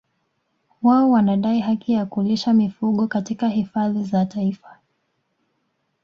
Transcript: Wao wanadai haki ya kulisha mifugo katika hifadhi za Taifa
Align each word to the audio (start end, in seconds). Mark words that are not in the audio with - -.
Wao 0.81 1.11
wanadai 1.11 1.59
haki 1.59 1.93
ya 1.93 2.05
kulisha 2.05 2.53
mifugo 2.53 3.07
katika 3.07 3.47
hifadhi 3.49 4.03
za 4.03 4.25
Taifa 4.25 4.77